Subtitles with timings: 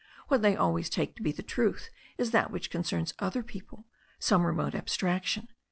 [0.29, 3.85] What they always take to be the truth is that which concerns other people,
[4.17, 5.49] some remote abstraction.